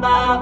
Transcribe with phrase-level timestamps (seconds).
[0.00, 0.38] Bye.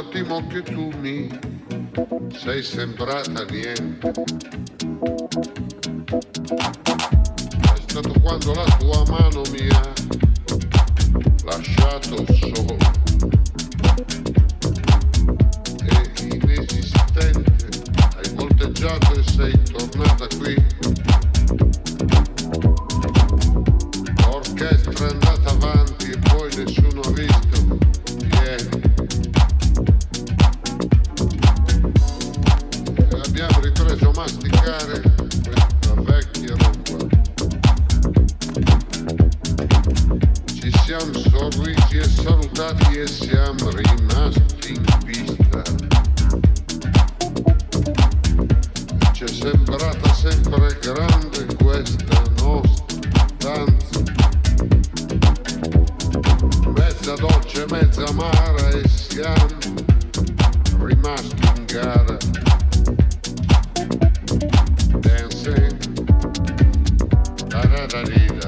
[0.00, 1.28] Un attimo che tu mi
[2.32, 4.59] sei sembrata niente.
[41.74, 45.62] cui si salutati e siamo rimasti in vista.
[49.12, 52.98] Ci è sembrata sempre grande questa nostra
[53.38, 54.02] danza,
[56.74, 59.46] mezza dolce, mezza amara e siamo
[60.82, 62.16] rimasti in gara.
[65.00, 65.78] Dancing,
[67.48, 68.39] da da da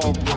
[0.00, 0.31] fog.